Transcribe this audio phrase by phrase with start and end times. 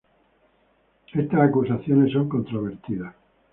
[1.13, 3.13] Estas acusaciones son controvertidas.